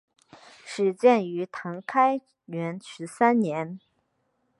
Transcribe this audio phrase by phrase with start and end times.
[0.65, 3.79] 始建于唐开元十三年。